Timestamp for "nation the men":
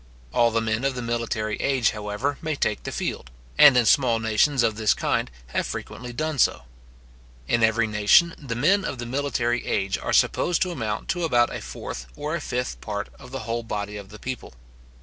7.85-8.83